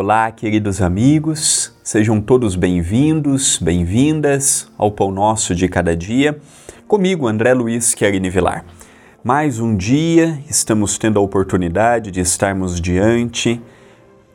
Olá, 0.00 0.30
queridos 0.30 0.80
amigos, 0.80 1.76
sejam 1.82 2.20
todos 2.20 2.54
bem-vindos, 2.54 3.58
bem-vindas 3.60 4.70
ao 4.78 4.92
Pão 4.92 5.10
Nosso 5.10 5.56
de 5.56 5.66
Cada 5.66 5.96
Dia. 5.96 6.38
Comigo, 6.86 7.26
André 7.26 7.52
Luiz 7.52 7.96
Querini 7.96 8.30
Vilar. 8.30 8.64
Mais 9.24 9.58
um 9.58 9.76
dia, 9.76 10.38
estamos 10.48 10.98
tendo 10.98 11.18
a 11.18 11.20
oportunidade 11.20 12.12
de 12.12 12.20
estarmos 12.20 12.80
diante 12.80 13.60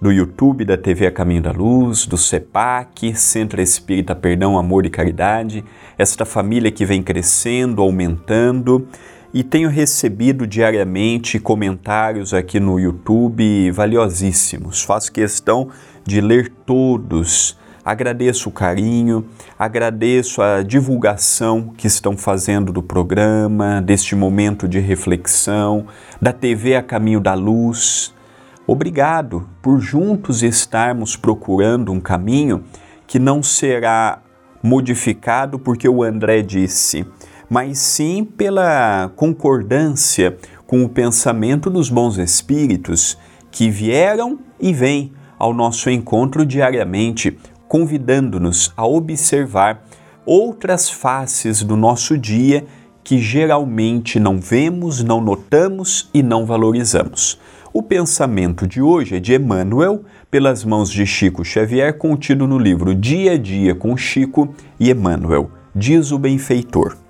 do 0.02 0.12
YouTube 0.12 0.66
da 0.66 0.76
TV 0.76 1.08
A 1.08 1.12
Caminho 1.12 1.44
da 1.44 1.54
Luz, 1.54 2.06
do 2.06 2.18
CEPAC, 2.18 3.16
Centro 3.16 3.62
Espírita 3.62 4.14
Perdão, 4.14 4.58
Amor 4.58 4.86
e 4.86 4.90
Caridade, 4.90 5.64
esta 5.98 6.26
família 6.26 6.72
que 6.72 6.86
vem 6.86 7.02
crescendo, 7.02 7.82
aumentando 7.82 8.86
e 9.34 9.44
tenho 9.44 9.68
recebido 9.68 10.46
diariamente 10.46 11.40
comentários 11.40 12.34
aqui 12.34 12.60
no 12.60 12.80
YouTube 12.80 13.72
valiosíssimos. 13.72 14.84
Faço 14.84 15.12
questão 15.12 15.70
de 16.06 16.22
ler 16.22 16.54
todos. 16.66 17.58
Agradeço 17.84 18.48
o 18.48 18.52
carinho, 18.52 19.26
agradeço 19.58 20.42
a 20.42 20.62
divulgação 20.62 21.74
que 21.76 21.88
estão 21.88 22.16
fazendo 22.16 22.72
do 22.72 22.82
programa, 22.82 23.82
deste 23.82 24.16
momento 24.16 24.70
de 24.70 24.80
reflexão, 24.80 25.88
da 26.22 26.32
TV 26.32 26.76
a 26.76 26.84
caminho 26.84 27.20
da 27.20 27.34
luz. 27.34 28.14
Obrigado 28.66 29.50
por 29.62 29.82
juntos 29.82 30.44
estarmos 30.44 31.18
procurando 31.18 31.92
um 31.92 32.00
caminho 32.00 32.64
que 33.06 33.20
não 33.20 33.44
será 33.44 34.22
modificado 34.62 35.60
porque 35.60 35.90
o 35.90 36.04
André 36.04 36.42
disse 36.42 37.06
mas 37.54 37.78
sim 37.78 38.26
pela 38.26 39.12
concordância 39.16 40.36
com 40.66 40.84
o 40.84 40.90
pensamento 40.90 41.70
dos 41.70 41.88
bons 41.88 42.18
espíritos 42.18 43.16
que 43.52 43.70
vieram 43.70 44.40
e 44.60 44.74
vêm 44.74 45.14
ao 45.38 45.54
nosso 45.54 45.88
encontro 45.88 46.48
diariamente, 46.48 47.38
convidando-nos 47.68 48.74
a 48.76 48.88
observar 48.88 49.86
outras 50.26 50.90
faces 50.90 51.62
do 51.62 51.78
nosso 51.78 52.18
dia 52.18 52.66
que 53.04 53.20
geralmente 53.20 54.20
não 54.20 54.40
vemos, 54.40 55.04
não 55.04 55.22
notamos 55.22 56.10
e 56.12 56.24
não 56.24 56.48
valorizamos. 56.48 57.40
O 57.72 57.84
pensamento 57.84 58.66
de 58.66 58.82
hoje 58.82 59.18
é 59.18 59.20
de 59.20 59.36
Emmanuel, 59.36 60.04
pelas 60.32 60.64
mãos 60.66 60.90
de 60.90 61.06
Chico 61.06 61.46
Xavier, 61.46 62.00
contido 62.00 62.48
no 62.48 62.58
livro 62.58 62.96
Dia 62.96 63.34
a 63.34 63.38
Dia 63.38 63.76
com 63.76 63.96
Chico 63.96 64.56
e 64.80 64.90
Emmanuel. 64.90 65.52
Diz 65.76 66.12
o 66.12 66.18
benfeitor 66.18 67.03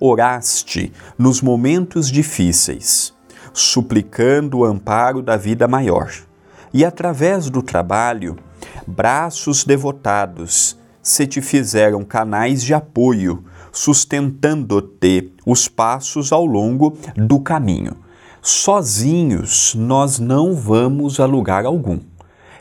oraste 0.00 0.92
nos 1.16 1.40
momentos 1.40 2.10
difíceis, 2.10 3.14
suplicando 3.52 4.58
o 4.58 4.64
amparo 4.64 5.22
da 5.22 5.36
vida 5.36 5.66
maior. 5.66 6.12
E 6.72 6.84
através 6.84 7.48
do 7.50 7.62
trabalho, 7.62 8.36
braços 8.86 9.64
devotados 9.64 10.78
se 11.02 11.26
te 11.26 11.40
fizeram 11.40 12.04
canais 12.04 12.62
de 12.62 12.74
apoio, 12.74 13.42
sustentando-te 13.72 15.32
os 15.46 15.68
passos 15.68 16.32
ao 16.32 16.44
longo 16.44 16.96
do 17.16 17.40
caminho. 17.40 17.96
Sozinhos 18.42 19.74
nós 19.74 20.18
não 20.18 20.54
vamos 20.54 21.18
a 21.18 21.26
lugar 21.26 21.64
algum. 21.64 21.98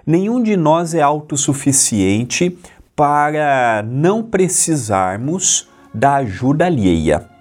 Nenhum 0.05 0.41
de 0.41 0.55
nós 0.55 0.93
é 0.93 1.01
autossuficiente 1.01 2.57
para 2.95 3.83
não 3.85 4.23
precisarmos 4.23 5.67
da 5.93 6.15
ajuda 6.15 6.65
alheia. 6.65 7.36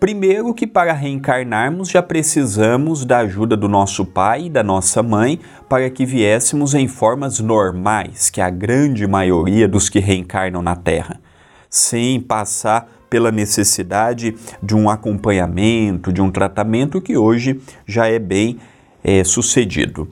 Primeiro, 0.00 0.54
que 0.54 0.64
para 0.64 0.92
reencarnarmos 0.92 1.88
já 1.88 2.00
precisamos 2.00 3.04
da 3.04 3.18
ajuda 3.18 3.56
do 3.56 3.68
nosso 3.68 4.06
pai 4.06 4.44
e 4.44 4.50
da 4.50 4.62
nossa 4.62 5.02
mãe 5.02 5.40
para 5.68 5.90
que 5.90 6.06
viéssemos 6.06 6.72
em 6.72 6.86
formas 6.86 7.40
normais, 7.40 8.30
que 8.30 8.40
é 8.40 8.44
a 8.44 8.50
grande 8.50 9.08
maioria 9.08 9.66
dos 9.66 9.88
que 9.88 9.98
reencarnam 9.98 10.62
na 10.62 10.76
Terra, 10.76 11.20
sem 11.68 12.20
passar 12.20 12.88
pela 13.10 13.32
necessidade 13.32 14.36
de 14.62 14.76
um 14.76 14.88
acompanhamento, 14.88 16.12
de 16.12 16.22
um 16.22 16.30
tratamento 16.30 17.00
que 17.00 17.16
hoje 17.16 17.60
já 17.84 18.06
é 18.06 18.20
bem 18.20 18.56
é, 19.02 19.24
sucedido. 19.24 20.08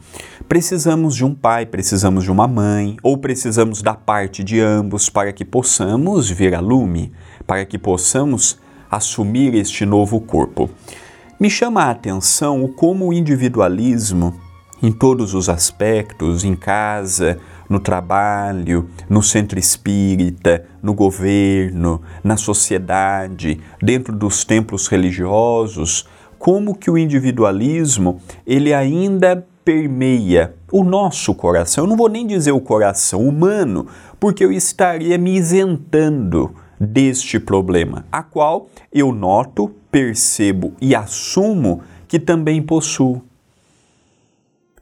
Precisamos 0.49 1.15
de 1.15 1.25
um 1.25 1.33
pai, 1.33 1.65
precisamos 1.65 2.25
de 2.25 2.31
uma 2.33 2.49
mãe, 2.49 2.97
ou 3.05 3.17
precisamos 3.17 3.83
da 3.83 3.95
parte 3.95 4.43
de 4.43 4.61
ambos 4.61 5.09
para 5.09 5.33
que 5.33 5.45
possamos 5.45 6.29
vir 6.29 6.57
a 6.57 6.61
lume, 6.61 7.13
para 7.47 7.65
que 7.65 7.79
possamos 7.79 8.59
assumir 8.91 9.55
este 9.55 9.85
novo 9.85 10.21
corpo. 10.21 10.71
Me 11.39 11.51
chama 11.51 11.85
a 11.85 11.91
atenção 11.91 12.65
o 12.65 12.69
como 12.69 13.09
o 13.09 13.13
individualismo, 13.13 14.35
em 14.83 14.93
todos 14.93 15.35
os 15.35 15.49
aspectos, 15.49 16.45
em 16.45 16.55
casa, 16.55 17.39
no 17.69 17.81
trabalho, 17.81 18.89
no 19.09 19.23
centro 19.23 19.59
espírita, 19.59 20.65
no 20.83 20.95
governo, 20.95 22.01
na 22.23 22.37
sociedade, 22.37 23.61
dentro 23.83 24.15
dos 24.15 24.45
templos 24.45 24.87
religiosos, 24.87 26.09
como 26.39 26.75
que 26.75 26.91
o 26.91 26.99
individualismo 26.99 28.21
ele 28.47 28.73
ainda 28.73 29.47
permeia 29.65 30.55
o 30.71 30.85
nosso 30.85 31.35
coração. 31.35 31.85
Eu 31.85 31.89
não 31.89 31.97
vou 31.97 32.09
nem 32.09 32.27
dizer 32.27 32.53
o 32.53 32.61
coração 32.61 33.27
humano, 33.27 33.89
porque 34.21 34.45
eu 34.45 34.53
estaria 34.53 35.19
me 35.19 35.37
isentando 35.37 36.55
deste 36.79 37.39
problema, 37.41 38.05
a 38.11 38.23
qual 38.23 38.69
eu 38.93 39.13
noto, 39.13 39.69
percebo 39.91 40.75
e 40.81 40.95
assumo 40.95 41.83
que 42.07 42.19
também 42.19 42.63
possuo. 42.63 43.23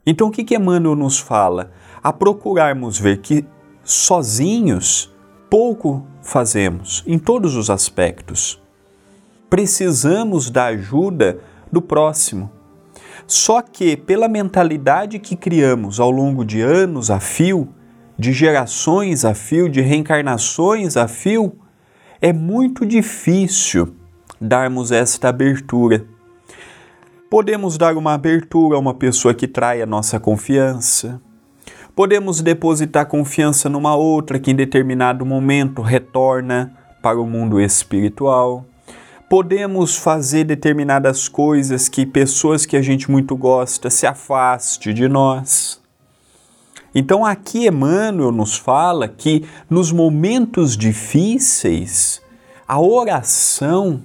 Então, 0.06 0.28
o 0.28 0.30
que, 0.30 0.44
que 0.44 0.56
Emmanuel 0.56 0.96
nos 0.96 1.18
fala? 1.18 1.70
A 2.02 2.12
procurarmos 2.12 2.98
ver 2.98 3.18
que 3.18 3.44
sozinhos 3.82 5.12
pouco 5.48 6.06
fazemos 6.22 7.02
em 7.06 7.18
todos 7.18 7.54
os 7.54 7.70
aspectos. 7.70 8.60
Precisamos 9.48 10.50
da 10.50 10.66
ajuda 10.66 11.38
do 11.70 11.80
próximo. 11.80 12.50
Só 13.26 13.62
que, 13.62 13.96
pela 13.96 14.28
mentalidade 14.28 15.18
que 15.18 15.36
criamos 15.36 15.98
ao 15.98 16.10
longo 16.10 16.44
de 16.44 16.60
anos 16.60 17.10
a 17.10 17.20
fio, 17.20 17.68
de 18.18 18.32
gerações 18.32 19.24
a 19.24 19.32
fio, 19.34 19.68
de 19.68 19.80
reencarnações 19.80 20.96
a 20.96 21.08
fio, 21.08 21.56
é 22.24 22.32
muito 22.32 22.86
difícil 22.86 23.94
darmos 24.40 24.90
esta 24.90 25.28
abertura. 25.28 26.06
Podemos 27.28 27.76
dar 27.76 27.98
uma 27.98 28.14
abertura 28.14 28.76
a 28.76 28.78
uma 28.78 28.94
pessoa 28.94 29.34
que 29.34 29.46
trai 29.46 29.82
a 29.82 29.86
nossa 29.86 30.18
confiança. 30.18 31.20
Podemos 31.94 32.40
depositar 32.40 33.04
confiança 33.04 33.68
numa 33.68 33.94
outra 33.94 34.38
que 34.38 34.50
em 34.50 34.56
determinado 34.56 35.26
momento 35.26 35.82
retorna 35.82 36.74
para 37.02 37.20
o 37.20 37.26
mundo 37.26 37.60
espiritual. 37.60 38.64
Podemos 39.28 39.94
fazer 39.94 40.44
determinadas 40.44 41.28
coisas 41.28 41.90
que 41.90 42.06
pessoas 42.06 42.64
que 42.64 42.78
a 42.78 42.80
gente 42.80 43.10
muito 43.10 43.36
gosta 43.36 43.90
se 43.90 44.06
afaste 44.06 44.94
de 44.94 45.10
nós. 45.10 45.83
Então 46.94 47.24
aqui 47.24 47.66
Emmanuel 47.66 48.30
nos 48.30 48.56
fala 48.56 49.08
que 49.08 49.44
nos 49.68 49.90
momentos 49.90 50.76
difíceis, 50.76 52.22
a 52.68 52.80
oração, 52.80 54.02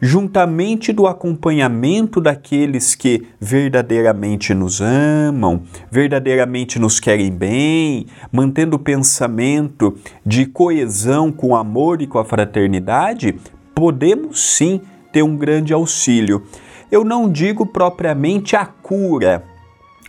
juntamente 0.00 0.92
do 0.92 1.06
acompanhamento 1.06 2.20
daqueles 2.20 2.94
que 2.94 3.26
verdadeiramente 3.38 4.54
nos 4.54 4.80
amam, 4.80 5.62
verdadeiramente 5.90 6.78
nos 6.78 6.98
querem 6.98 7.30
bem, 7.30 8.06
mantendo 8.30 8.76
o 8.76 8.80
pensamento 8.80 9.96
de 10.24 10.46
coesão 10.46 11.30
com 11.30 11.48
o 11.48 11.56
amor 11.56 12.00
e 12.00 12.06
com 12.06 12.18
a 12.18 12.24
fraternidade, 12.24 13.38
podemos 13.74 14.40
sim 14.40 14.80
ter 15.12 15.22
um 15.22 15.36
grande 15.36 15.72
auxílio. 15.72 16.44
Eu 16.90 17.04
não 17.04 17.30
digo 17.30 17.66
propriamente 17.66 18.56
a 18.56 18.64
cura, 18.64 19.44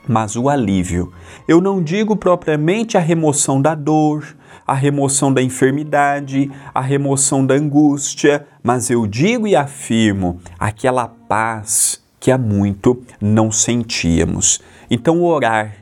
mas 0.08 0.36
o 0.36 0.50
alívio. 0.50 1.12
Eu 1.48 1.62
não 1.62 1.82
digo 1.82 2.16
propriamente 2.16 2.98
a 2.98 3.02
remoção 3.02 3.62
da 3.62 3.76
dor, 3.76 4.36
a 4.66 4.74
remoção 4.74 5.34
da 5.34 5.42
enfermidade, 5.42 6.52
a 6.74 6.82
remoção 6.82 7.46
da 7.46 7.56
angústia, 7.56 8.46
mas 8.62 8.90
eu 8.90 9.06
digo 9.06 9.48
e 9.48 9.56
afirmo 9.56 10.40
aquela 10.60 11.08
paz 11.08 12.02
que 12.20 12.32
há 12.32 12.38
muito 12.38 13.02
não 13.20 13.52
sentíamos. 13.52 14.62
Então, 14.90 15.22
orar, 15.24 15.76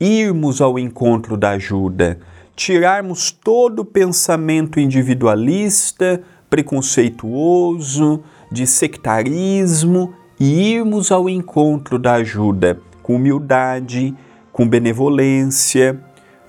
irmos 0.00 0.60
ao 0.60 0.78
encontro 0.78 1.36
da 1.36 1.50
ajuda, 1.50 2.18
tirarmos 2.56 3.30
todo 3.30 3.80
o 3.80 3.84
pensamento 3.84 4.80
individualista, 4.80 6.22
preconceituoso, 6.48 8.22
de 8.50 8.66
sectarismo 8.66 10.14
e 10.38 10.72
irmos 10.72 11.10
ao 11.10 11.28
encontro 11.28 11.98
da 11.98 12.14
ajuda 12.14 12.80
com 13.04 13.16
humildade, 13.16 14.16
com 14.50 14.66
benevolência, 14.66 16.00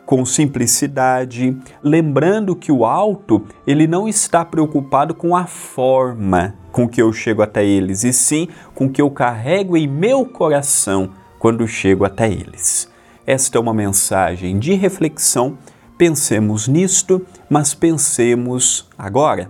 com 0.05 0.25
simplicidade, 0.25 1.57
lembrando 1.83 2.55
que 2.55 2.71
o 2.71 2.85
alto, 2.85 3.45
ele 3.67 3.85
não 3.87 4.07
está 4.07 4.45
preocupado 4.45 5.13
com 5.13 5.35
a 5.35 5.45
forma 5.45 6.55
com 6.71 6.87
que 6.87 7.01
eu 7.01 7.11
chego 7.11 7.41
até 7.41 7.65
eles, 7.65 8.03
e 8.03 8.13
sim 8.13 8.47
com 8.73 8.89
que 8.89 9.01
eu 9.01 9.09
carrego 9.11 9.75
em 9.75 9.87
meu 9.87 10.25
coração 10.25 11.09
quando 11.39 11.67
chego 11.67 12.05
até 12.05 12.31
eles. 12.31 12.89
Esta 13.27 13.57
é 13.57 13.61
uma 13.61 13.73
mensagem 13.73 14.57
de 14.59 14.73
reflexão. 14.75 15.57
Pensemos 15.97 16.67
nisto, 16.67 17.25
mas 17.49 17.73
pensemos 17.73 18.87
agora. 18.97 19.49